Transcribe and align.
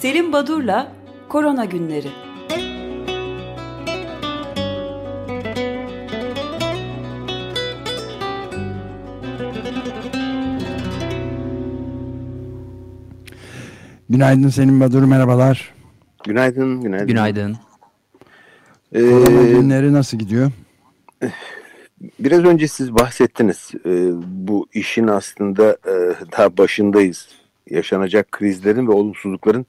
Selim 0.00 0.32
Badur'la 0.32 0.92
Korona 1.28 1.64
Günleri. 1.64 2.08
Günaydın 14.08 14.48
Selim 14.48 14.80
Badur, 14.80 15.02
merhabalar. 15.02 15.74
Günaydın, 16.24 16.80
günaydın. 16.80 17.06
Günaydın. 17.06 17.56
Ee, 18.92 19.00
Korona 19.00 19.42
günleri 19.42 19.92
nasıl 19.92 20.18
gidiyor? 20.18 20.50
Biraz 22.18 22.44
önce 22.44 22.68
siz 22.68 22.94
bahsettiniz. 22.94 23.70
Ee, 23.86 24.10
bu 24.22 24.66
işin 24.72 25.06
aslında 25.06 25.70
e, 25.70 25.92
daha 26.38 26.56
başındayız. 26.56 27.28
Yaşanacak 27.70 28.32
krizlerin 28.32 28.88
ve 28.88 28.92
olumsuzlukların 28.92 29.66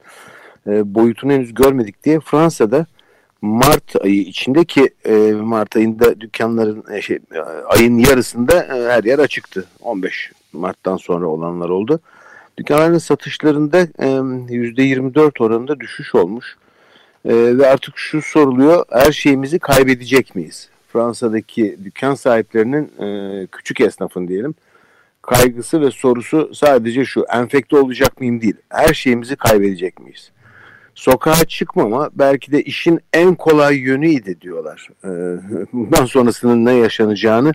e, 0.68 0.96
boyutunu 0.96 1.32
henüz 1.32 1.54
görmedik 1.54 2.04
diye 2.04 2.20
Fransa'da 2.20 2.86
Mart 3.42 3.96
ayı 4.04 4.22
içindeki 4.22 4.90
e, 5.06 5.32
Mart 5.32 5.76
ayında 5.76 6.22
dükkanların 6.22 6.84
e, 6.94 7.02
şey, 7.02 7.20
e, 7.36 7.40
ayın 7.66 7.98
yarısında 7.98 8.64
e, 8.64 8.92
her 8.92 9.04
yer 9.04 9.20
açıktı. 9.20 9.66
15 9.82 10.32
Mart'tan 10.54 10.98
sonra 10.98 11.28
olanlar 11.28 11.70
oldu. 11.70 12.00
Dükkanların 12.58 12.98
satışlarında 12.98 13.80
e, 13.80 14.08
%24 14.08 15.44
oranında 15.44 15.80
düşüş 15.80 16.16
olmuş. 16.16 16.58
E, 17.26 17.58
ve 17.58 17.68
artık 17.68 17.98
şu 17.98 18.22
soruluyor, 18.22 18.86
her 18.92 19.12
şeyimizi 19.12 19.60
kaybedecek 19.60 20.36
miyiz? 20.36 20.70
Fransa'daki 20.88 21.78
dükkan 21.84 22.16
sahiplerinin, 22.16 22.92
e, 23.00 23.48
küçük 23.48 23.82
esnafın 23.82 24.28
diyelim, 24.28 24.56
kaygısı 25.22 25.82
ve 25.82 25.92
sorusu 25.92 26.52
sadece 26.54 27.06
şu, 27.06 27.26
enfekte 27.34 27.78
olacak 27.78 28.20
mıyım 28.20 28.42
değil, 28.42 28.56
her 28.70 28.94
şeyimizi 28.94 29.36
kaybedecek 29.36 30.00
miyiz? 30.00 30.32
Sokağa 30.96 31.46
çıkmama 31.46 32.10
belki 32.14 32.52
de 32.52 32.64
işin 32.64 33.00
en 33.14 33.36
kolay 33.36 33.76
yönüydü 33.76 34.42
diyorlar. 34.42 34.90
E, 35.04 35.10
bundan 35.74 36.06
sonrasının 36.06 36.66
ne 36.66 36.74
yaşanacağını 36.74 37.54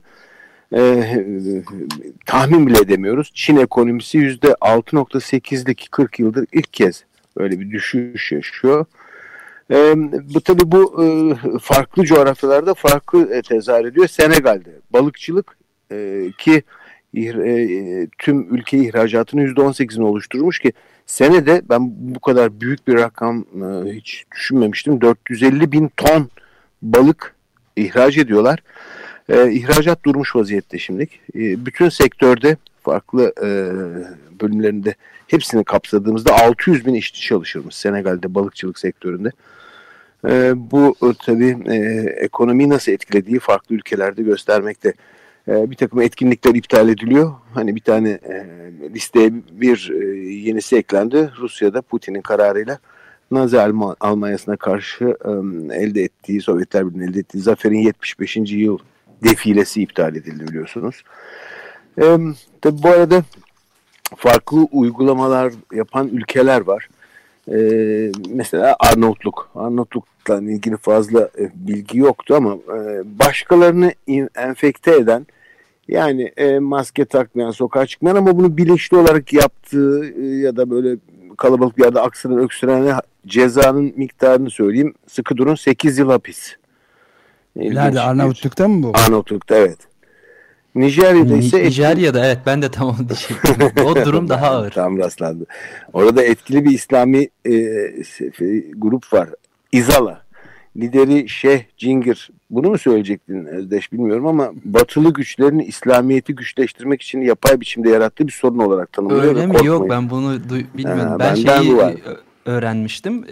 e, 0.74 1.04
tahmin 2.26 2.66
bile 2.66 2.78
edemiyoruz. 2.78 3.30
Çin 3.34 3.56
ekonomisi 3.56 4.18
yüzde 4.18 4.48
6.8'lik 4.48 5.88
40 5.90 6.18
yıldır 6.18 6.46
ilk 6.52 6.72
kez 6.72 7.04
böyle 7.38 7.60
bir 7.60 7.70
düşüş 7.70 8.32
yaşıyor. 8.32 8.84
E, 9.70 9.94
bu 10.34 10.40
tabi 10.40 10.72
bu 10.72 11.04
e, 11.04 11.08
farklı 11.58 12.04
coğrafyalarda 12.04 12.74
farklı 12.74 13.34
e, 13.34 13.42
tezahür 13.42 13.84
ediyor. 13.84 14.08
Senegal'de 14.08 14.70
balıkçılık 14.90 15.56
e, 15.92 16.26
ki 16.38 16.62
tüm 18.18 18.54
ülke 18.54 18.78
ihracatının 18.78 19.54
%18'ini 19.54 20.02
oluşturmuş 20.02 20.58
ki 20.58 20.72
senede 21.06 21.62
ben 21.68 21.92
bu 22.14 22.20
kadar 22.20 22.60
büyük 22.60 22.88
bir 22.88 22.94
rakam 22.94 23.40
e, 23.40 23.92
hiç 23.92 24.24
düşünmemiştim. 24.34 25.00
450 25.00 25.72
bin 25.72 25.90
ton 25.96 26.30
balık 26.82 27.34
ihraç 27.76 28.18
ediyorlar. 28.18 28.62
E, 29.28 29.52
ihracat 29.52 30.04
durmuş 30.04 30.36
vaziyette 30.36 30.78
şimdilik. 30.78 31.20
E, 31.34 31.66
bütün 31.66 31.88
sektörde 31.88 32.56
farklı 32.82 33.32
e, 33.42 33.48
bölümlerinde 34.40 34.94
hepsini 35.28 35.64
kapsadığımızda 35.64 36.34
600 36.44 36.86
bin 36.86 36.94
işçi 36.94 37.20
çalışırmış 37.20 37.74
Senegal'de 37.74 38.34
balıkçılık 38.34 38.78
sektöründe. 38.78 39.32
E, 40.28 40.52
bu 40.56 40.96
e, 41.02 41.06
tabii 41.26 41.56
e, 41.66 41.76
ekonomiyi 42.24 42.68
nasıl 42.68 42.92
etkilediği 42.92 43.38
farklı 43.38 43.74
ülkelerde 43.74 44.22
göstermekte. 44.22 44.92
E, 45.48 45.70
bir 45.70 45.76
takım 45.76 46.00
etkinlikler 46.00 46.54
iptal 46.54 46.88
ediliyor. 46.88 47.32
Hani 47.54 47.76
bir 47.76 47.80
tane 47.80 48.10
e, 48.10 48.46
listeye 48.94 49.32
bir 49.50 49.92
e, 49.94 50.04
yenisi 50.30 50.76
eklendi. 50.76 51.30
Rusya'da 51.38 51.82
Putin'in 51.82 52.22
kararıyla 52.22 52.78
Nazi 53.30 53.60
Almanya'sına 54.00 54.56
karşı 54.56 55.04
e, 55.24 55.30
elde 55.76 56.02
ettiği, 56.02 56.40
Sovyetler 56.40 56.86
Birliği'nin 56.86 57.12
elde 57.12 57.18
ettiği 57.18 57.38
zaferin 57.38 57.78
75. 57.78 58.36
yıl 58.36 58.78
defilesi 59.24 59.82
iptal 59.82 60.16
edildi 60.16 60.48
biliyorsunuz. 60.48 61.02
E, 61.98 62.18
tabi 62.60 62.82
bu 62.82 62.88
arada 62.88 63.22
farklı 64.16 64.68
uygulamalar 64.72 65.52
yapan 65.72 66.08
ülkeler 66.08 66.60
var. 66.60 66.88
E, 67.48 67.58
mesela 68.28 68.76
Arnavutluk. 68.80 70.15
Arnavutluk'la 70.30 70.52
ilgili 70.52 70.76
fazla 70.76 71.20
e, 71.20 71.50
bilgi 71.54 71.98
yoktu 71.98 72.34
ama 72.34 72.54
e, 72.54 73.02
başkalarını 73.18 73.92
in, 74.06 74.28
enfekte 74.36 74.96
eden 74.96 75.26
yani 75.88 76.32
e, 76.36 76.58
maske 76.58 77.04
takmayan, 77.04 77.50
sokağa 77.50 77.86
çıkmayan 77.86 78.16
ama 78.16 78.38
bunu 78.38 78.56
bilinçli 78.56 78.96
olarak 78.96 79.32
yaptığı 79.32 80.14
e, 80.22 80.26
ya 80.26 80.56
da 80.56 80.70
böyle 80.70 80.96
kalabalık 81.38 81.78
bir 81.78 81.84
yerde 81.84 82.00
aksıran 82.00 82.38
öksürene 82.38 82.94
cezanın 83.26 83.92
miktarını 83.96 84.50
söyleyeyim. 84.50 84.94
Sıkı 85.06 85.36
durun 85.36 85.54
8 85.54 85.98
yıl 85.98 86.10
hapis. 86.10 86.56
Nerede 87.56 88.00
Arnavutluk'ta 88.00 88.68
mı 88.68 88.82
bu? 88.82 88.92
Arnavutluk'ta 88.94 89.56
evet. 89.56 89.78
Nijerya'da 90.74 91.36
ise... 91.36 91.64
Nijerya'da 91.64 92.26
evet 92.26 92.38
ben 92.46 92.62
de 92.62 92.70
tam 92.70 92.88
onu 92.88 93.08
diyecektim. 93.08 93.84
o 93.84 93.96
durum 93.96 94.28
daha 94.28 94.46
ağır. 94.46 94.70
tam 94.74 94.98
rastlandı. 94.98 95.46
Orada 95.92 96.22
etkili 96.22 96.64
bir 96.64 96.70
İslami 96.70 97.28
e, 97.44 97.52
grup 98.76 99.12
var. 99.12 99.28
İzala. 99.72 100.26
Lideri 100.76 101.28
Şeyh 101.28 101.62
Cingir. 101.76 102.30
Bunu 102.50 102.70
mu 102.70 102.78
söyleyecektin 102.78 103.44
Özdeş 103.46 103.92
bilmiyorum 103.92 104.26
ama 104.26 104.52
batılı 104.64 105.12
güçlerin 105.12 105.58
İslamiyet'i 105.58 106.34
güçleştirmek 106.34 107.02
için 107.02 107.20
yapay 107.20 107.60
biçimde 107.60 107.90
yarattığı 107.90 108.26
bir 108.26 108.32
sorun 108.32 108.58
olarak 108.58 108.92
tanımlıyor. 108.92 109.22
Öyle 109.22 109.46
mi? 109.46 109.66
Yok 109.66 109.90
ben 109.90 110.10
bunu 110.10 110.38
bilmiyorum. 110.74 111.08
Ha, 111.08 111.18
ben 111.18 111.34
şeyi 111.34 111.76
öğrenmiştim. 112.44 113.24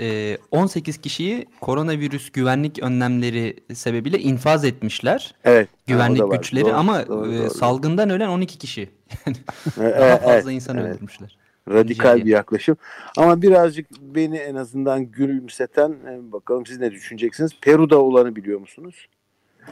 18 0.50 0.98
kişiyi 0.98 1.46
koronavirüs 1.60 2.30
güvenlik 2.30 2.82
önlemleri 2.82 3.56
sebebiyle 3.74 4.18
infaz 4.18 4.64
etmişler. 4.64 5.34
Evet. 5.44 5.68
Güvenlik 5.86 6.32
güçleri 6.32 6.64
doğru, 6.64 6.74
ama 6.74 7.08
doğru, 7.08 7.32
doğru. 7.32 7.50
salgından 7.50 8.10
ölen 8.10 8.28
12 8.28 8.58
kişi. 8.58 8.88
Daha 9.76 10.16
fazla 10.16 10.32
evet, 10.32 10.46
insan 10.46 10.76
evet. 10.76 10.94
öldürmüşler. 10.94 11.43
Radikal 11.68 12.16
bir 12.16 12.30
yaklaşım. 12.30 12.76
Ama 13.16 13.42
birazcık 13.42 13.86
beni 14.00 14.36
en 14.36 14.54
azından 14.54 15.04
gülümseten 15.04 15.94
bakalım 16.32 16.66
siz 16.66 16.80
ne 16.80 16.90
düşüneceksiniz. 16.90 17.50
Peru'da 17.60 18.02
olanı 18.02 18.36
biliyor 18.36 18.60
musunuz? 18.60 19.08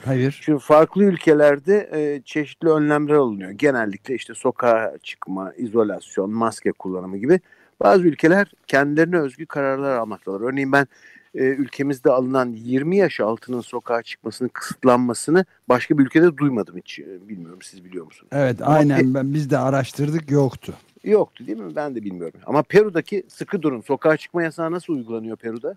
Hayır. 0.05 0.39
Çünkü 0.43 0.65
farklı 0.65 1.05
ülkelerde 1.05 1.91
e, 1.93 2.23
çeşitli 2.25 2.69
önlemler 2.69 3.15
alınıyor. 3.15 3.51
Genellikle 3.51 4.15
işte 4.15 4.35
sokağa 4.35 4.95
çıkma, 5.03 5.53
izolasyon, 5.57 6.31
maske 6.31 6.73
kullanımı 6.73 7.17
gibi. 7.17 7.41
Bazı 7.81 8.03
ülkeler 8.03 8.53
kendilerine 8.67 9.19
özgü 9.19 9.47
kararlar 9.47 9.97
almaktalar. 9.97 10.41
Örneğin 10.41 10.73
ben 10.73 10.87
e, 11.35 11.45
ülkemizde 11.45 12.11
alınan 12.11 12.53
20 12.53 12.97
yaş 12.97 13.21
altının 13.21 13.61
sokağa 13.61 14.03
çıkmasının 14.03 14.51
kısıtlanmasını 14.53 15.45
başka 15.69 15.99
bir 15.99 16.03
ülkede 16.03 16.37
duymadım 16.37 16.77
hiç. 16.77 16.99
E, 16.99 17.29
bilmiyorum 17.29 17.59
siz 17.63 17.85
biliyor 17.85 18.05
musunuz? 18.05 18.29
Evet 18.33 18.63
Ama 18.63 18.75
aynen 18.75 19.15
ben, 19.15 19.35
biz 19.35 19.51
de 19.51 19.59
araştırdık 19.59 20.31
yoktu. 20.31 20.75
Yoktu 21.05 21.47
değil 21.47 21.59
mi? 21.59 21.77
Ben 21.77 21.95
de 21.95 22.05
bilmiyorum. 22.05 22.41
Ama 22.47 22.63
Peru'daki 22.63 23.23
sıkı 23.29 23.63
durum 23.63 23.83
sokağa 23.83 24.17
çıkma 24.17 24.43
yasağı 24.43 24.73
nasıl 24.73 24.93
uygulanıyor 24.93 25.37
Peru'da? 25.37 25.77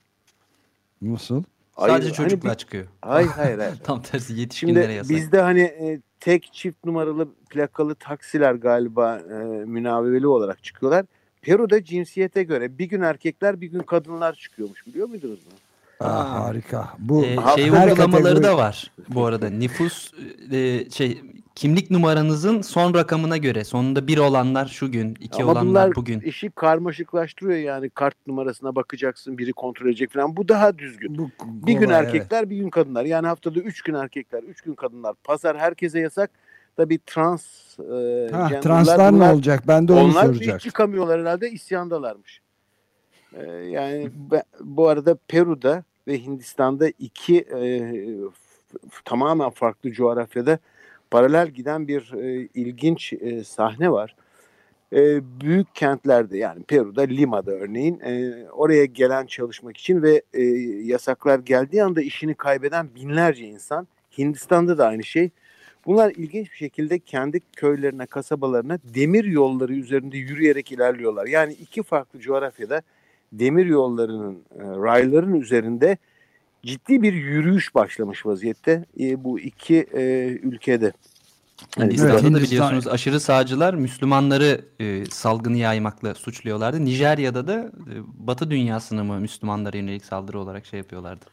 Nasıl? 1.02 1.44
Hayır, 1.76 1.94
Sadece 1.94 2.14
çocuklar 2.14 2.50
hani, 2.50 2.58
çıkıyor. 2.58 2.86
Hayır 3.02 3.28
hayır 3.28 3.60
hayır. 3.60 3.76
Tam 3.84 4.02
tersi 4.02 4.34
yetişkinlere 4.34 4.84
Şimdi 4.84 4.96
yasak. 4.96 5.16
Bizde 5.16 5.42
hani 5.42 5.62
e, 5.62 6.00
tek 6.20 6.54
çift 6.54 6.86
numaralı 6.86 7.28
plakalı 7.50 7.96
taksiler 7.96 8.54
galiba 8.54 9.18
e, 9.18 9.34
münavebeli 9.66 10.28
olarak 10.28 10.64
çıkıyorlar. 10.64 11.06
Peru'da 11.42 11.84
cinsiyete 11.84 12.44
göre 12.44 12.78
bir 12.78 12.86
gün 12.86 13.02
erkekler 13.02 13.62
bir 13.62 13.68
gün 13.68 13.80
kadınlar 13.80 14.34
çıkıyormuş 14.34 14.88
biliyor 14.88 15.08
muydunuz 15.08 15.40
bunu? 15.46 15.60
Aa, 16.10 16.44
harika. 16.44 16.94
Bu 17.00 17.26
ee, 17.26 17.38
şey 17.56 17.64
uygulamaları 17.64 17.96
kategori... 17.96 18.44
da 18.44 18.58
var 18.58 18.92
bu 19.10 19.26
arada. 19.26 19.50
Nüfus 19.50 20.12
e, 20.52 20.90
şey 20.90 21.22
kimlik 21.56 21.92
numaranızın 21.92 22.62
son 22.62 22.94
rakamına 22.94 23.38
göre 23.38 23.64
sonunda 23.64 24.08
bir 24.08 24.18
olanlar 24.18 24.66
şu 24.66 24.92
gün, 24.92 25.18
iki 25.20 25.44
Ama 25.44 25.52
olanlar 25.52 25.96
bugün. 25.96 26.20
işi 26.20 26.50
karmaşıklaştırıyor 26.50 27.60
yani 27.60 27.90
kart 27.90 28.28
numarasına 28.28 28.76
bakacaksın, 28.76 29.38
biri 29.38 29.54
kontrol 29.54 29.88
edecek 29.88 30.14
falan. 30.14 30.38
Bu 30.38 30.48
daha 30.48 30.78
düzgün. 30.78 31.18
Bu, 31.18 31.30
bir 31.68 31.74
gün 31.74 31.90
erkekler, 31.90 32.40
evet. 32.40 32.50
bir 32.50 32.58
gün 32.58 32.70
kadınlar. 32.70 33.06
Yani 33.06 33.28
haftada 33.28 33.60
üç 33.60 33.82
gün 33.82 33.94
erkekler, 33.94 34.44
üç 34.44 34.62
gün 34.62 34.74
kadınlar. 34.74 35.16
Pazar 35.24 35.58
herkese 35.58 36.00
yasak. 36.00 36.32
Tabii 36.78 37.00
trans 37.06 37.46
e, 37.80 38.30
ha, 38.32 38.60
translar 38.60 39.14
bunlar, 39.14 39.28
ne 39.28 39.34
olacak? 39.34 39.64
Ben 39.68 39.88
de 39.88 39.94
onu 39.94 40.04
onlar 40.04 40.26
soracak. 40.26 40.44
Onlar 40.44 40.58
hiç 40.58 40.64
çıkamıyorlar 40.64 41.22
herhalde 41.22 41.52
isyandalarmış. 41.52 42.42
E, 43.34 43.46
yani 43.52 44.10
bu 44.62 44.88
arada 44.88 45.18
Peru'da 45.28 45.84
ve 46.08 46.24
Hindistan'da 46.24 46.90
iki 47.00 47.40
e, 47.40 47.82
tamamen 49.06 49.50
farklı 49.50 49.92
coğrafyada 49.92 50.60
paralel 51.16 51.48
giden 51.48 51.88
bir 51.88 52.14
e, 52.14 52.48
ilginç 52.54 53.14
e, 53.14 53.44
sahne 53.44 53.92
var. 53.92 54.16
E, 54.94 55.22
büyük 55.42 55.76
kentlerde 55.76 56.38
yani 56.38 56.64
Peru'da 56.64 57.02
Lima'da 57.02 57.52
örneğin 57.52 58.00
e, 58.00 58.34
oraya 58.52 58.86
gelen 58.86 59.26
çalışmak 59.26 59.78
için 59.78 60.02
ve 60.02 60.22
e, 60.34 60.44
yasaklar 60.84 61.40
geldiği 61.40 61.84
anda 61.84 62.02
işini 62.02 62.36
kaybeden 62.36 62.88
binlerce 62.96 63.46
insan 63.46 63.88
Hindistan'da 64.18 64.78
da 64.78 64.88
aynı 64.88 65.04
şey. 65.04 65.30
Bunlar 65.86 66.12
ilginç 66.12 66.52
bir 66.52 66.58
şekilde 66.58 67.00
kendi 67.00 67.40
köylerine, 67.40 68.06
kasabalarına 68.06 68.80
demir 68.84 69.26
yolları 69.26 69.74
üzerinde 69.74 70.18
yürüyerek 70.18 70.72
ilerliyorlar. 70.72 71.28
Yani 71.28 71.54
iki 71.54 71.84
farklı 71.84 72.20
coğrafyada 72.20 72.82
demir 73.32 73.66
yollarının 73.66 74.36
e, 74.36 74.64
rayların 74.64 75.34
üzerinde 75.34 75.98
ciddi 76.66 77.02
bir 77.02 77.14
yürüyüş 77.14 77.76
başlamış 77.76 78.26
vaziyette 78.26 78.86
e, 79.00 79.24
bu 79.24 79.40
iki 79.40 79.76
e, 79.94 80.28
ülkede. 80.44 80.94
Hindistan'da 81.80 82.14
yani, 82.14 82.34
da 82.34 82.42
biliyorsunuz 82.42 82.88
aşırı 82.88 83.20
sağcılar 83.20 83.74
Müslümanları 83.74 84.66
e, 84.80 85.06
salgını 85.06 85.58
yaymakla 85.58 86.14
suçluyorlardı. 86.14 86.86
Nijerya'da 86.86 87.48
da 87.48 87.54
e, 87.54 87.94
Batı 88.28 88.52
dünyasını 88.52 89.04
mı 89.04 89.20
Müslümanlara 89.20 89.78
yönelik 89.78 90.06
saldırı 90.06 90.40
olarak 90.40 90.66
şey 90.66 90.78
yapıyorlardı. 90.78 91.26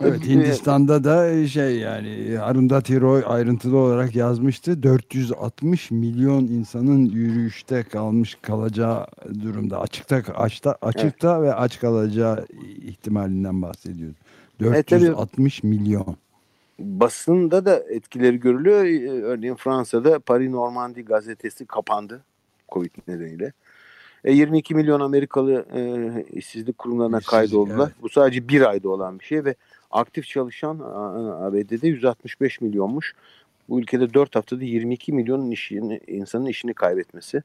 Evet 0.00 0.24
Hindistan'da 0.26 1.04
da 1.04 1.46
şey 1.48 1.78
yani 1.78 2.38
Arundhati 2.40 3.00
Roy 3.00 3.22
ayrıntılı 3.26 3.76
olarak 3.76 4.14
yazmıştı. 4.14 4.82
460 4.82 5.90
milyon 5.90 6.44
insanın 6.44 7.04
yürüyüşte 7.04 7.82
kalmış 7.82 8.38
kalacağı 8.42 9.06
durumda. 9.42 9.80
Açıkta 9.80 10.22
açta 10.36 10.76
açıkta 10.82 11.38
evet. 11.38 11.42
ve 11.42 11.54
aç 11.54 11.80
kalacağı 11.80 12.46
ihtimalinden 12.82 13.62
bahsediyordu. 13.62 14.16
460 14.60 15.60
evet, 15.64 15.64
milyon. 15.64 16.16
Basında 16.78 17.64
da 17.64 17.82
etkileri 17.88 18.40
görülüyor. 18.40 18.84
Ee, 18.84 19.22
örneğin 19.22 19.54
Fransa'da 19.54 20.18
Paris 20.18 20.50
Normandie 20.50 21.02
gazetesi 21.02 21.66
kapandı 21.66 22.22
Covid 22.68 22.90
nedeniyle. 23.08 23.52
E, 24.24 24.32
22 24.32 24.74
milyon 24.74 25.00
Amerikalı 25.00 25.66
e, 25.74 26.24
işsizlik 26.32 26.78
kurumlarına 26.78 27.18
İşsizlik, 27.18 27.30
kaydoldular. 27.30 27.86
Evet. 27.86 28.02
Bu 28.02 28.08
sadece 28.08 28.48
bir 28.48 28.70
ayda 28.70 28.88
olan 28.88 29.18
bir 29.18 29.24
şey 29.24 29.44
ve 29.44 29.54
aktif 29.90 30.26
çalışan 30.26 30.78
ABD'de 31.40 31.88
165 31.88 32.60
milyonmuş. 32.60 33.14
Bu 33.68 33.80
ülkede 33.80 34.14
4 34.14 34.36
haftada 34.36 34.64
22 34.64 35.12
milyon 35.12 35.50
işini, 35.50 36.00
insanın 36.06 36.46
işini 36.46 36.74
kaybetmesi. 36.74 37.42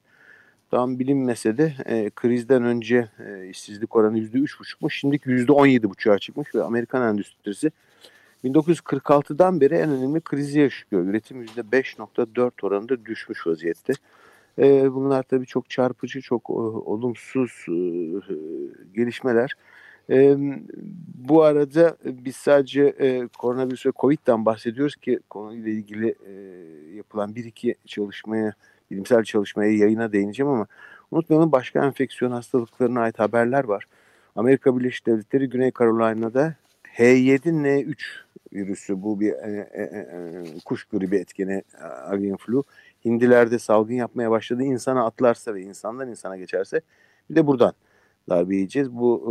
Tam 0.70 0.98
bilinmese 0.98 1.58
de 1.58 1.74
e, 1.86 2.10
krizden 2.10 2.62
önce 2.62 3.08
e, 3.26 3.48
işsizlik 3.48 3.96
oranı 3.96 4.18
%3,5'muş. 4.18 4.90
Şimdiki 4.90 5.30
%17,5'a 5.30 6.18
çıkmış 6.18 6.54
ve 6.54 6.62
Amerikan 6.62 7.02
endüstrisi 7.02 7.70
1946'dan 8.44 9.60
beri 9.60 9.74
en 9.74 9.90
önemli 9.90 10.20
krizi 10.20 10.60
yaşıyor. 10.60 11.04
Üretim 11.06 11.44
%5,4 11.44 12.50
oranında 12.62 13.04
düşmüş 13.04 13.46
vaziyette. 13.46 13.92
E, 14.58 14.94
bunlar 14.94 15.22
tabii 15.22 15.46
çok 15.46 15.70
çarpıcı, 15.70 16.20
çok 16.20 16.50
e, 16.50 16.52
olumsuz 16.52 17.66
e, 17.68 17.76
gelişmeler. 18.94 19.54
E, 20.10 20.36
bu 21.28 21.42
arada 21.42 21.96
biz 22.04 22.36
sadece 22.36 22.82
e, 22.82 23.28
koronavirüs 23.38 23.86
ve 23.86 23.90
Covid'den 23.96 24.46
bahsediyoruz 24.46 24.96
ki 24.96 25.20
konuyla 25.30 25.70
ilgili 25.70 26.14
e, 26.26 26.32
yapılan 26.96 27.34
bir 27.34 27.44
iki 27.44 27.74
çalışmaya, 27.86 28.54
bilimsel 28.90 29.24
çalışmaya 29.24 29.72
yayına 29.72 30.12
değineceğim 30.12 30.52
ama 30.52 30.66
unutmayalım 31.10 31.52
başka 31.52 31.86
enfeksiyon 31.86 32.30
hastalıklarına 32.30 33.00
ait 33.00 33.18
haberler 33.18 33.64
var. 33.64 33.86
Amerika 34.36 34.78
Birleşik 34.78 35.06
Devletleri 35.06 35.48
Güney 35.48 35.72
Carolina'da 35.78 36.54
H7N3 36.96 37.96
virüsü 38.52 39.02
bu 39.02 39.20
bir 39.20 39.32
e, 39.32 39.68
e, 39.72 39.82
e, 39.82 40.44
kuş 40.64 40.84
gribi 40.84 41.16
etkeni 41.16 41.62
avian 42.06 42.36
flu 42.36 42.64
hindilerde 43.04 43.58
salgın 43.58 43.94
yapmaya 43.94 44.30
başladı. 44.30 44.62
İnsana 44.62 45.06
atlarsa 45.06 45.54
ve 45.54 45.62
insandan 45.62 46.08
insana 46.08 46.36
geçerse 46.36 46.80
bir 47.30 47.36
de 47.36 47.46
buradan 47.46 47.72
darbe 48.28 48.54
yiyeceğiz. 48.54 48.92
Bu 48.92 49.22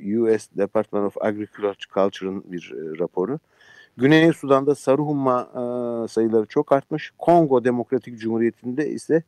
e, 0.00 0.20
US 0.20 0.48
Department 0.56 1.06
of 1.06 1.22
Agriculture'ın 1.22 2.44
bir 2.52 2.72
e, 2.76 2.98
raporu. 2.98 3.38
Güney 3.96 4.32
Sudan'da 4.32 4.74
sarı 4.74 5.02
humma 5.02 5.40
e, 5.52 6.08
sayıları 6.08 6.46
çok 6.46 6.72
artmış. 6.72 7.12
Kongo 7.18 7.64
Demokratik 7.64 8.18
Cumhuriyeti'nde 8.18 8.88
ise 8.90 9.22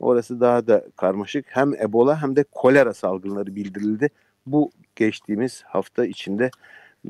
orası 0.00 0.40
daha 0.40 0.66
da 0.66 0.84
karmaşık. 0.96 1.46
Hem 1.48 1.74
Ebola 1.74 2.22
hem 2.22 2.36
de 2.36 2.44
kolera 2.52 2.94
salgınları 2.94 3.56
bildirildi. 3.56 4.08
Bu 4.46 4.70
geçtiğimiz 4.96 5.62
hafta 5.62 6.06
içinde 6.06 6.50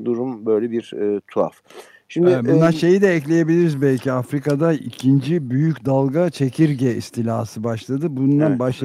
durum 0.05 0.45
böyle 0.45 0.71
bir 0.71 0.93
e, 0.93 1.21
tuhaf. 1.27 1.61
Şimdi 2.09 2.29
ee, 2.29 2.45
Buna 2.45 2.69
e, 2.69 2.71
şeyi 2.71 3.01
de 3.01 3.15
ekleyebiliriz 3.15 3.81
belki 3.81 4.11
Afrika'da 4.11 4.73
ikinci 4.73 5.49
büyük 5.49 5.85
dalga 5.85 6.29
çekirge 6.29 6.95
istilası 6.95 7.63
başladı. 7.63 8.07
Bununla 8.09 8.47
evet, 8.49 8.59
baş 8.59 8.83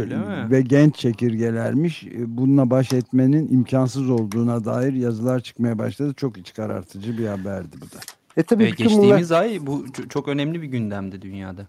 ve 0.51 0.61
genç 0.61 0.97
çekirgelermiş. 0.97 2.05
E, 2.05 2.37
bununla 2.37 2.71
baş 2.71 2.93
etmenin 2.93 3.49
imkansız 3.49 4.11
olduğuna 4.11 4.65
dair 4.65 4.93
yazılar 4.93 5.41
çıkmaya 5.41 5.79
başladı. 5.79 6.15
Çok 6.17 6.39
iç 6.39 6.55
karartıcı 6.55 7.19
bir 7.19 7.27
haberdi 7.27 7.77
bu 7.77 7.85
da. 7.85 8.01
E 8.37 8.43
tabii 8.43 8.67
geçtiğimiz 8.67 9.31
bunlar... 9.31 9.41
ay 9.41 9.67
bu 9.67 9.85
çok 10.09 10.29
önemli 10.29 10.63
bir 10.63 10.67
gündemdi 10.67 11.23
dünyada. 11.23 11.67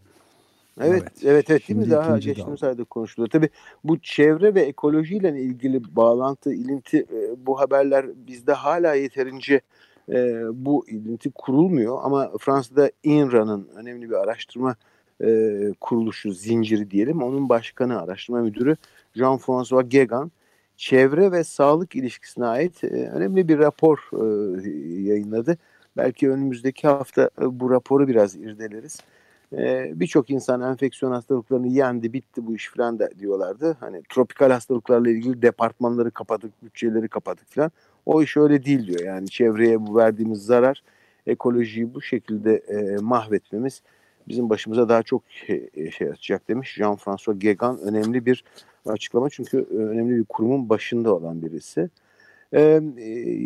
Evet, 0.81 0.91
evet, 0.91 1.11
evet, 1.23 1.49
evet 1.49 1.69
değil 1.69 1.79
mi? 1.79 1.91
Daha 1.91 2.19
geçtiğimiz 2.19 2.63
ayda 2.63 2.83
konuşuluyor. 2.83 3.29
Tabii 3.29 3.49
bu 3.83 3.99
çevre 3.99 4.55
ve 4.55 4.61
ekolojiyle 4.61 5.41
ilgili 5.41 5.95
bağlantı, 5.95 6.53
ilinti 6.53 6.97
e, 6.97 7.45
bu 7.45 7.59
haberler 7.59 8.05
bizde 8.27 8.53
hala 8.53 8.93
yeterince 8.93 9.61
e, 10.09 10.43
bu 10.53 10.87
ilinti 10.87 11.31
kurulmuyor 11.31 11.99
ama 12.03 12.31
Fransa'da 12.39 12.91
INRA'nın 13.03 13.67
önemli 13.75 14.09
bir 14.09 14.15
araştırma 14.15 14.75
e, 15.23 15.27
kuruluşu 15.81 16.33
zinciri 16.33 16.91
diyelim 16.91 17.23
onun 17.23 17.49
başkanı 17.49 18.01
araştırma 18.01 18.41
müdürü 18.41 18.75
Jean-François 19.15 19.89
Gegan 19.89 20.31
çevre 20.77 21.31
ve 21.31 21.43
sağlık 21.43 21.95
ilişkisine 21.95 22.45
ait 22.45 22.83
e, 22.83 22.87
önemli 22.87 23.47
bir 23.47 23.59
rapor 23.59 24.09
e, 24.13 24.69
yayınladı. 25.01 25.57
Belki 25.97 26.31
önümüzdeki 26.31 26.87
hafta 26.87 27.29
e, 27.41 27.59
bu 27.59 27.71
raporu 27.71 28.07
biraz 28.07 28.35
irdeleriz. 28.35 28.99
E, 29.53 29.91
Birçok 29.95 30.29
insan 30.29 30.61
enfeksiyon 30.61 31.11
hastalıklarını 31.11 31.67
yendi, 31.67 32.13
bitti 32.13 32.47
bu 32.47 32.55
iş 32.55 32.69
falan 32.69 32.99
da 32.99 33.09
diyorlardı. 33.19 33.77
Hani 33.79 34.03
tropikal 34.09 34.51
hastalıklarla 34.51 35.09
ilgili 35.09 35.41
departmanları 35.41 36.11
kapadık, 36.11 36.63
bütçeleri 36.63 37.07
kapadık 37.07 37.51
falan. 37.51 37.71
O 38.05 38.23
iş 38.23 38.37
öyle 38.37 38.65
değil 38.65 38.87
diyor. 38.87 38.99
Yani 38.99 39.29
çevreye 39.29 39.87
bu 39.87 39.95
verdiğimiz 39.95 40.45
zarar 40.45 40.83
ekolojiyi 41.27 41.93
bu 41.93 42.01
şekilde 42.01 42.55
e, 42.55 42.97
mahvetmemiz 43.01 43.81
bizim 44.27 44.49
başımıza 44.49 44.89
daha 44.89 45.03
çok 45.03 45.23
şey, 45.29 45.69
şey 45.91 46.09
açacak 46.09 46.47
demiş. 46.49 46.77
Jean-François 46.77 47.39
Gegan 47.39 47.79
önemli 47.79 48.25
bir 48.25 48.43
açıklama 48.85 49.29
çünkü 49.29 49.57
önemli 49.69 50.17
bir 50.17 50.23
kurumun 50.23 50.69
başında 50.69 51.15
olan 51.15 51.41
birisi. 51.41 51.89
E, 52.53 52.81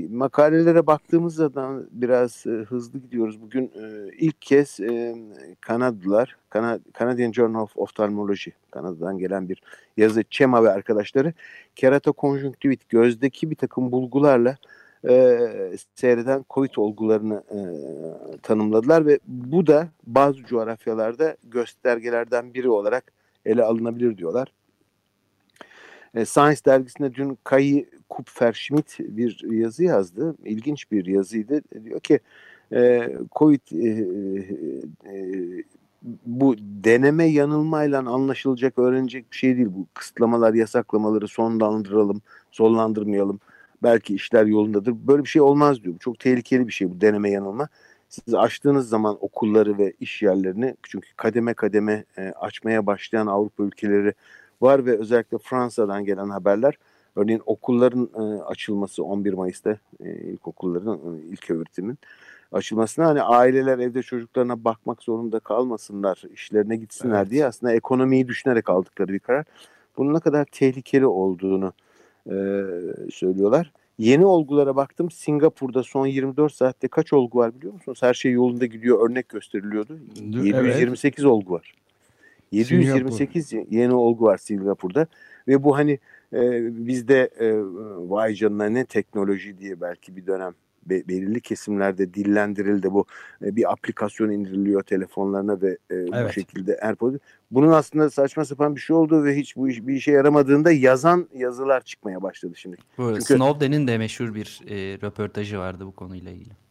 makalelere 0.09 0.87
baktığımız 0.87 1.35
zaman 1.35 1.87
biraz 1.91 2.47
e, 2.47 2.49
hızlı 2.49 2.99
gidiyoruz. 2.99 3.41
Bugün 3.41 3.65
e, 3.65 4.11
ilk 4.17 4.41
kez 4.41 4.79
e, 4.79 5.15
Kanadalılar, 5.61 6.37
Kana, 6.49 6.79
Canadian 6.99 7.31
Journal 7.31 7.61
of 7.61 7.77
Ophthalmology, 7.77 8.49
Kanada'dan 8.71 9.17
gelen 9.17 9.49
bir 9.49 9.61
yazı, 9.97 10.23
Çema 10.29 10.63
ve 10.63 10.69
arkadaşları 10.69 11.33
keratokonjunktivit, 11.75 12.89
gözdeki 12.89 13.51
bir 13.51 13.55
takım 13.55 13.91
bulgularla 13.91 14.57
e, 15.09 15.39
seyreden 15.95 16.45
COVID 16.49 16.75
olgularını 16.77 17.43
e, 17.51 17.59
tanımladılar 18.37 19.05
ve 19.05 19.19
bu 19.27 19.67
da 19.67 19.87
bazı 20.07 20.43
coğrafyalarda 20.43 21.37
göstergelerden 21.43 22.53
biri 22.53 22.69
olarak 22.69 23.11
ele 23.45 23.63
alınabilir 23.63 24.17
diyorlar. 24.17 24.53
E, 26.15 26.25
Science 26.25 26.61
dergisinde 26.65 27.13
dün 27.13 27.37
Kayı 27.43 27.85
Kupfer-Schmidt 28.09 28.99
bir 28.99 29.43
yazı 29.51 29.83
yazdı. 29.83 30.35
İlginç 30.45 30.91
bir 30.91 31.05
yazıydı. 31.05 31.61
Diyor 31.83 31.99
ki 31.99 32.19
Covid 33.35 33.61
e, 33.71 33.87
e, 35.05 35.63
bu 36.25 36.55
deneme 36.59 37.25
yanılmayla 37.25 37.99
anlaşılacak, 37.99 38.79
öğrenecek 38.79 39.31
bir 39.31 39.37
şey 39.37 39.57
değil. 39.57 39.67
Bu 39.71 39.87
kısıtlamalar, 39.93 40.53
yasaklamaları 40.53 41.27
sonlandıralım, 41.27 42.21
sonlandırmayalım. 42.51 43.39
Belki 43.83 44.15
işler 44.15 44.45
yolundadır. 44.45 44.95
Böyle 45.07 45.23
bir 45.23 45.29
şey 45.29 45.41
olmaz 45.41 45.83
diyor. 45.83 45.95
Çok 45.99 46.19
tehlikeli 46.19 46.67
bir 46.67 46.73
şey 46.73 46.91
bu 46.91 47.01
deneme 47.01 47.31
yanılma. 47.31 47.67
Siz 48.09 48.33
açtığınız 48.33 48.89
zaman 48.89 49.17
okulları 49.21 49.77
ve 49.77 49.93
iş 49.99 50.21
yerlerini 50.21 50.75
çünkü 50.83 51.07
kademe 51.15 51.53
kademe 51.53 52.03
açmaya 52.35 52.85
başlayan 52.85 53.27
Avrupa 53.27 53.63
ülkeleri 53.63 54.13
var 54.61 54.85
ve 54.85 54.97
özellikle 54.97 55.37
Fransa'dan 55.37 56.05
gelen 56.05 56.29
haberler 56.29 56.77
örneğin 57.17 57.41
okulların 57.45 58.09
e, 58.15 58.41
açılması 58.43 59.03
11 59.03 59.33
Mayıs'ta 59.33 59.77
e, 60.03 60.11
ilkokulların 60.11 60.97
e, 60.97 61.21
ilk 61.31 61.51
öğretimin 61.51 61.97
açılmasına 62.51 63.05
hani 63.05 63.21
aileler 63.21 63.79
evde 63.79 64.01
çocuklarına 64.01 64.63
bakmak 64.63 65.03
zorunda 65.03 65.39
kalmasınlar, 65.39 66.23
işlerine 66.33 66.75
gitsinler 66.75 67.21
evet. 67.21 67.31
diye 67.31 67.45
aslında 67.45 67.73
ekonomiyi 67.73 68.27
düşünerek 68.27 68.69
aldıkları 68.69 69.13
bir 69.13 69.19
karar. 69.19 69.45
Bunun 69.97 70.13
ne 70.13 70.19
kadar 70.19 70.45
tehlikeli 70.45 71.05
olduğunu 71.05 71.73
e, 72.25 72.35
söylüyorlar. 73.11 73.71
Yeni 73.97 74.25
olgulara 74.25 74.75
baktım. 74.75 75.11
Singapur'da 75.11 75.83
son 75.83 76.05
24 76.05 76.53
saatte 76.53 76.87
kaç 76.87 77.13
olgu 77.13 77.37
var 77.39 77.55
biliyor 77.55 77.73
musunuz? 77.73 77.99
Her 78.01 78.13
şey 78.13 78.31
yolunda 78.31 78.65
gidiyor. 78.65 79.09
Örnek 79.09 79.29
gösteriliyordu. 79.29 79.99
Evet. 80.33 80.45
728 80.45 81.25
olgu 81.25 81.53
var. 81.53 81.73
728 82.51 83.47
Singapur. 83.47 83.71
yeni 83.71 83.93
olgu 83.93 84.25
var 84.25 84.37
Singapur'da 84.37 85.07
ve 85.47 85.63
bu 85.63 85.77
hani 85.77 85.99
e, 86.33 86.39
bizde 86.87 87.29
e, 87.39 87.53
vay 88.09 88.33
canına 88.33 88.65
ne 88.65 88.85
teknoloji 88.85 89.57
diye 89.57 89.81
belki 89.81 90.15
bir 90.15 90.27
dönem 90.27 90.53
be, 90.89 91.07
belirli 91.07 91.41
kesimlerde 91.41 92.13
dillendirildi. 92.13 92.91
Bu 92.91 93.05
e, 93.45 93.55
bir 93.55 93.71
aplikasyon 93.71 94.29
indiriliyor 94.29 94.83
telefonlarına 94.83 95.61
ve 95.61 95.77
e, 95.89 95.95
evet. 95.95 96.29
bu 96.29 96.33
şekilde 96.33 96.79
AirPods. 96.79 97.17
Bunun 97.51 97.71
aslında 97.71 98.09
saçma 98.09 98.45
sapan 98.45 98.75
bir 98.75 98.81
şey 98.81 98.95
olduğu 98.95 99.23
ve 99.23 99.35
hiç 99.35 99.55
bu 99.55 99.69
iş, 99.69 99.87
bir 99.87 99.93
işe 99.93 100.11
yaramadığında 100.11 100.71
yazan 100.71 101.27
yazılar 101.35 101.81
çıkmaya 101.81 102.21
başladı 102.21 102.53
şimdi. 102.55 102.77
Bu 102.97 103.09
Çünkü, 103.09 103.23
Snowden'in 103.23 103.87
de 103.87 103.97
meşhur 103.97 104.35
bir 104.35 104.61
e, 104.67 104.75
röportajı 105.01 105.59
vardı 105.59 105.85
bu 105.85 105.91
konuyla 105.91 106.31
ilgili. 106.31 106.66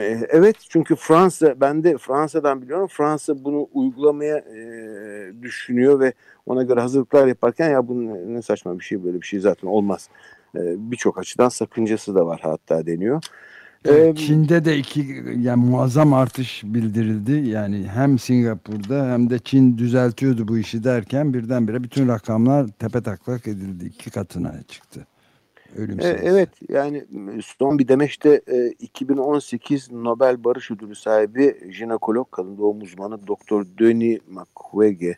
E, 0.00 0.26
evet 0.28 0.56
çünkü 0.68 0.96
Fransa 0.96 1.60
ben 1.60 1.84
de 1.84 1.98
Fransa'dan 1.98 2.62
biliyorum 2.62 2.88
Fransa 2.90 3.44
bunu 3.44 3.68
uygulamaya 3.72 4.38
e, 4.38 4.62
düşünüyor 5.42 6.00
ve 6.00 6.12
ona 6.46 6.62
göre 6.62 6.80
hazırlıklar 6.80 7.26
yaparken 7.26 7.70
ya 7.70 7.88
bu 7.88 8.04
ne 8.34 8.42
saçma 8.42 8.78
bir 8.78 8.84
şey 8.84 9.04
böyle 9.04 9.20
bir 9.20 9.26
şey 9.26 9.40
zaten 9.40 9.68
olmaz. 9.68 10.08
E, 10.56 10.60
Birçok 10.90 11.18
açıdan 11.18 11.48
sakıncası 11.48 12.14
da 12.14 12.26
var 12.26 12.40
hatta 12.42 12.86
deniyor. 12.86 13.22
Çin'de 14.16 14.64
de 14.64 14.76
iki 14.76 15.24
yani 15.38 15.64
muazzam 15.64 16.12
artış 16.12 16.62
bildirildi. 16.64 17.48
Yani 17.48 17.86
hem 17.94 18.18
Singapur'da 18.18 19.12
hem 19.12 19.30
de 19.30 19.38
Çin 19.38 19.78
düzeltiyordu 19.78 20.48
bu 20.48 20.58
işi 20.58 20.84
derken 20.84 21.34
birdenbire 21.34 21.82
bütün 21.82 22.08
rakamlar 22.08 22.66
tepe 22.68 23.02
taklak 23.02 23.46
edildi. 23.46 23.84
iki 23.84 24.10
katına 24.10 24.62
çıktı. 24.68 25.06
Ölüm 25.76 26.00
e, 26.00 26.04
evet 26.04 26.48
yani 26.68 27.04
son 27.44 27.78
bir 27.78 27.88
demeçte 27.88 28.40
e, 28.52 28.68
2018 28.68 29.92
Nobel 29.92 30.44
Barış 30.44 30.70
Ödülü 30.70 30.94
sahibi 30.94 31.72
jinekolog 31.72 32.30
kadın 32.30 32.58
doğum 32.58 32.82
uzmanı 32.82 33.26
Doktor 33.26 33.66
Denis 33.78 34.18
Mukwege 34.28 35.16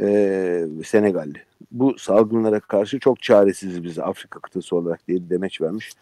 e, 0.00 0.66
Senegalli. 0.84 1.42
Bu 1.70 1.98
salgınlara 1.98 2.60
karşı 2.60 2.98
çok 2.98 3.22
çaresiz 3.22 3.84
biz 3.84 3.98
Afrika 3.98 4.40
kıtası 4.40 4.76
olarak 4.76 5.08
diye 5.08 5.30
demeç 5.30 5.60
vermiş. 5.60 5.92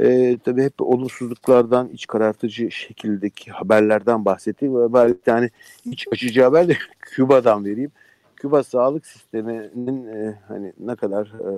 E, 0.00 0.38
tabii 0.44 0.62
hep 0.62 0.80
olumsuzluklardan, 0.80 1.88
iç 1.88 2.06
karartıcı 2.06 2.70
şekildeki 2.70 3.50
haberlerden 3.50 4.24
bahsettik. 4.24 4.68
Ve 4.68 5.08
bir 5.08 5.22
tane 5.22 5.50
iç 5.84 6.06
açıcı 6.12 6.42
haber 6.42 6.68
de 6.68 6.76
Küba'dan 7.00 7.64
vereyim. 7.64 7.92
Küba 8.38 8.62
sağlık 8.62 9.06
sisteminin 9.06 10.06
e, 10.06 10.38
hani 10.48 10.72
ne 10.78 10.96
kadar 10.96 11.26
e, 11.26 11.52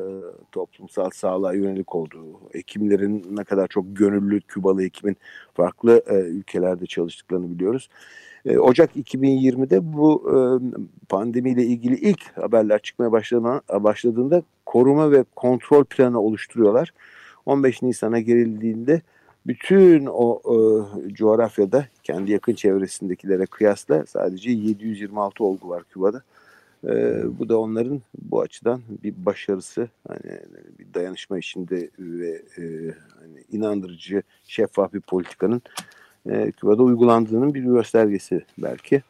toplumsal 0.53 1.11
sağlığa 1.11 1.53
yönelik 1.53 1.95
olduğu, 1.95 2.41
hekimlerin 2.53 3.27
ne 3.31 3.45
kadar 3.45 3.69
çok 3.69 3.85
gönüllü 3.97 4.41
Kübalı 4.41 4.83
hekimin 4.83 5.17
farklı 5.55 6.03
e, 6.07 6.15
ülkelerde 6.15 6.87
çalıştıklarını 6.87 7.51
biliyoruz. 7.51 7.89
E, 8.45 8.59
Ocak 8.59 8.97
2020'de 8.97 9.93
bu 9.93 10.31
e, 10.31 10.37
pandemiyle 11.09 11.65
ilgili 11.65 11.95
ilk 11.95 12.39
haberler 12.39 12.83
çıkmaya 12.83 13.13
başladığında 13.71 14.43
koruma 14.67 15.11
ve 15.13 15.25
kontrol 15.37 15.85
planı 15.85 16.21
oluşturuyorlar. 16.21 16.93
15 17.47 17.83
Nisan'a 17.83 18.21
gerildiğinde 18.21 19.03
bütün 19.47 20.07
o 20.07 20.41
e, 20.45 21.15
coğrafyada 21.15 21.87
kendi 22.03 22.33
yakın 22.33 22.55
çevresindekilere 22.55 23.47
kıyasla 23.47 24.07
sadece 24.07 24.51
726 24.51 25.45
olgu 25.45 25.69
var 25.69 25.83
Küba'da. 25.91 26.23
E, 26.85 27.23
bu 27.39 27.49
da 27.49 27.59
onların 27.59 28.03
bu 28.23 28.41
açıdan 28.41 28.83
bir 29.03 29.15
başarısı. 29.27 29.89
Hani 30.09 30.39
bir 30.79 30.95
dayanışma 30.95 31.39
içinde 31.39 31.91
ve 31.99 32.43
e, 32.59 32.63
hani 33.21 33.45
inandırıcı, 33.53 34.23
şeffaf 34.45 34.93
bir 34.93 35.01
politikanın 35.01 35.63
e, 36.31 36.53
Küba'da 36.53 36.83
uygulandığının 36.83 37.55
bir 37.55 37.63
göstergesi 37.63 38.45
belki. 38.59 39.03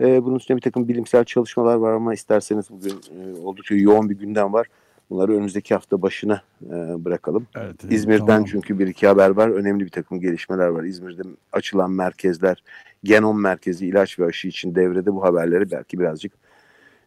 E, 0.00 0.24
bunun 0.24 0.36
üstüne 0.36 0.56
bir 0.56 0.62
takım 0.62 0.88
bilimsel 0.88 1.24
çalışmalar 1.24 1.74
var 1.74 1.92
ama 1.92 2.14
isterseniz 2.14 2.70
bugün 2.70 2.90
e, 2.90 3.40
oldukça 3.40 3.74
yoğun 3.74 4.10
bir 4.10 4.18
gündem 4.18 4.52
var. 4.52 4.66
Bunları 5.10 5.32
önümüzdeki 5.32 5.74
hafta 5.74 6.02
başına 6.02 6.42
e, 6.66 7.04
bırakalım. 7.04 7.46
Evet, 7.56 7.76
İzmir'den 7.90 8.26
tamam. 8.26 8.44
çünkü 8.44 8.78
bir 8.78 8.86
iki 8.86 9.06
haber 9.06 9.30
var. 9.30 9.48
Önemli 9.48 9.84
bir 9.84 9.90
takım 9.90 10.20
gelişmeler 10.20 10.66
var. 10.66 10.84
İzmir'de 10.84 11.22
açılan 11.52 11.90
merkezler, 11.90 12.62
genom 13.04 13.40
merkezi 13.40 13.86
ilaç 13.86 14.18
ve 14.18 14.24
aşı 14.24 14.48
için 14.48 14.74
devrede 14.74 15.14
bu 15.14 15.24
haberleri 15.24 15.70
belki 15.70 15.98
birazcık 15.98 16.32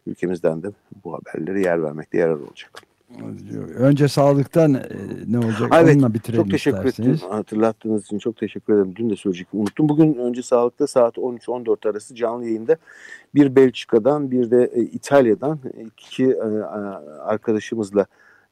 ülkemizden 0.06 0.62
de 0.62 0.70
bu 1.04 1.14
haberlere 1.14 1.60
yer 1.60 1.82
vermekte 1.82 2.18
yarar 2.18 2.34
olacak. 2.34 2.82
Önce 3.76 4.08
sağlıktan 4.08 4.74
e, 4.74 4.80
ne 5.26 5.38
olacak 5.38 5.72
evet, 5.74 5.96
onunla 5.96 6.14
bitirelim 6.14 6.42
Çok 6.42 6.50
teşekkür 6.50 6.84
ederim. 6.84 7.18
Hatırlattığınız 7.30 8.04
için 8.04 8.18
çok 8.18 8.36
teşekkür 8.36 8.74
ederim. 8.74 8.92
Dün 8.96 9.10
de 9.10 9.16
söyleyecektim. 9.16 9.60
Unuttum. 9.60 9.88
Bugün 9.88 10.14
önce 10.14 10.42
sağlıkta 10.42 10.86
saat 10.86 11.16
13-14 11.16 11.90
arası 11.90 12.14
canlı 12.14 12.44
yayında 12.44 12.76
bir 13.34 13.56
Belçika'dan 13.56 14.30
bir 14.30 14.50
de 14.50 14.70
e, 14.74 14.80
İtalya'dan 14.80 15.58
iki 15.98 16.36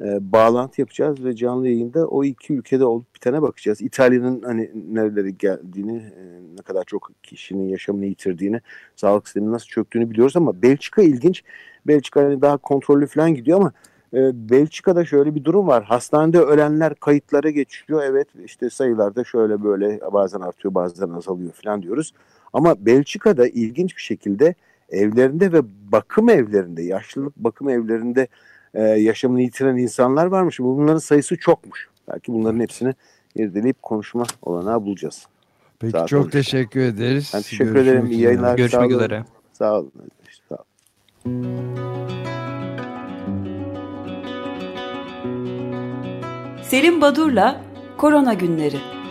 e, 0.00 0.32
bağlantı 0.32 0.80
yapacağız 0.80 1.24
ve 1.24 1.36
canlı 1.36 1.68
yayında 1.68 2.06
o 2.06 2.24
iki 2.24 2.52
ülkede 2.52 2.84
olup 2.84 3.14
bitene 3.14 3.42
bakacağız. 3.42 3.80
İtalya'nın 3.80 4.42
hani 4.42 4.70
nerelere 4.92 5.30
geldiğini, 5.30 6.02
ne 6.58 6.62
kadar 6.62 6.84
çok 6.84 7.10
kişinin 7.22 7.68
yaşamını 7.68 8.06
yitirdiğini, 8.06 8.60
sağlık 8.96 9.28
sisteminin 9.28 9.52
nasıl 9.52 9.66
çöktüğünü 9.66 10.10
biliyoruz 10.10 10.36
ama 10.36 10.62
Belçika 10.62 11.02
ilginç. 11.02 11.42
Belçika 11.86 12.20
hani 12.20 12.42
daha 12.42 12.56
kontrollü 12.56 13.06
falan 13.06 13.34
gidiyor 13.34 13.58
ama 13.58 13.72
e, 14.14 14.50
Belçika'da 14.50 15.04
şöyle 15.04 15.34
bir 15.34 15.44
durum 15.44 15.66
var. 15.66 15.84
Hastanede 15.84 16.40
ölenler 16.40 16.94
kayıtlara 16.94 17.50
geçiyor. 17.50 18.02
Evet 18.04 18.28
işte 18.44 18.70
sayılarda 18.70 19.24
şöyle 19.24 19.64
böyle 19.64 20.00
bazen 20.12 20.40
artıyor 20.40 20.74
bazen 20.74 21.08
azalıyor 21.08 21.52
falan 21.52 21.82
diyoruz. 21.82 22.12
Ama 22.52 22.86
Belçika'da 22.86 23.48
ilginç 23.48 23.96
bir 23.96 24.02
şekilde 24.02 24.54
evlerinde 24.88 25.52
ve 25.52 25.60
bakım 25.92 26.28
evlerinde, 26.28 26.82
yaşlılık 26.82 27.36
bakım 27.36 27.68
evlerinde 27.68 28.28
e, 28.75 28.83
yaşamını 28.83 29.43
yitiren 29.43 29.76
insanlar 29.76 30.26
varmış. 30.26 30.61
Bunların 30.61 30.99
sayısı 30.99 31.37
çokmuş. 31.37 31.88
Belki 32.09 32.33
bunların 32.33 32.61
hepsini 32.61 32.95
irdeleyip 33.35 33.83
konuşma 33.83 34.25
olanağı 34.43 34.85
bulacağız. 34.85 35.26
Peki 35.78 35.93
Saat 35.93 36.09
çok 36.09 36.33
teşekkür 36.33 36.81
ederiz. 36.81 37.33
Ben 37.35 37.43
teşekkür 37.43 37.64
Görüşmek 37.64 37.95
ederim. 37.95 38.11
İyi 38.11 38.21
yayınlar. 38.21 38.57
Görüşmek 38.57 38.90
sağ 38.90 38.97
üzere. 38.97 39.25
Sağ 39.52 39.78
olun. 39.78 39.93
Sağ 40.49 40.54
olun. 40.54 40.64
Selim 46.62 47.00
Badur'la 47.00 47.61
Korona 47.97 48.35
Günleri. 48.35 49.03